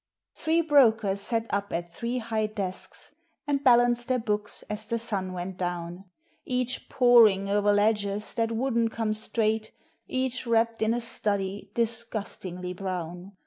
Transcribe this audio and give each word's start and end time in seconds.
Three 0.33 0.61
brokers 0.61 1.21
sat 1.21 1.45
up 1.51 1.71
at 1.71 1.91
three 1.93 2.17
high 2.17 2.47
desks, 2.47 3.11
And 3.45 3.63
balanced 3.63 4.07
their 4.07 4.17
books 4.17 4.63
as 4.67 4.87
the 4.87 4.97
sun 4.97 5.31
went 5.31 5.57
down; 5.59 6.05
Each 6.43 6.89
"poring" 6.89 7.47
o'er 7.51 7.71
ledgers 7.71 8.33
that 8.33 8.51
wouldn't 8.51 8.89
come 8.91 9.13
straight, 9.13 9.71
Each 10.07 10.47
wrapped 10.47 10.81
in 10.81 10.95
a 10.95 11.01
study 11.01 11.69
disgustingly 11.75 12.73
brown. 12.73 13.33